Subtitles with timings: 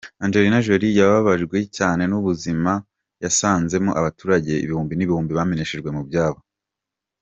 [0.25, 2.71] Angelina Jolie yababajwe cyane n’ubuzima
[3.23, 6.39] yasanzemo abaturage ibihumbi n’ibihumbi bameneshejwe mu byabo.